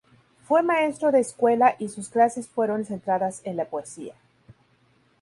Fue 0.47 0.63
maestro 0.63 1.11
de 1.11 1.19
escuela 1.19 1.75
y 1.77 1.89
sus 1.89 2.09
clases 2.09 2.47
fueron 2.47 2.85
centradas 2.85 3.41
en 3.43 3.55
la 3.55 3.65
poesía. 3.65 4.15